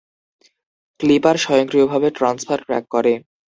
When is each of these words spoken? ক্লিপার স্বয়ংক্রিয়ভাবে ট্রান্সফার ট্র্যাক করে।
ক্লিপার 0.99 1.35
স্বয়ংক্রিয়ভাবে 1.37 2.07
ট্রান্সফার 2.17 2.59
ট্র্যাক 2.65 2.85
করে। 2.93 3.13